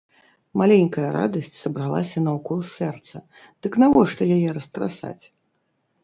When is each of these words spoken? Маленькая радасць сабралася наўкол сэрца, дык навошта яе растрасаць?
Маленькая 0.59 1.09
радасць 1.17 1.51
сабралася 1.63 2.23
наўкол 2.27 2.63
сэрца, 2.77 3.21
дык 3.65 3.77
навошта 3.83 4.21
яе 4.37 4.49
растрасаць? 4.59 5.25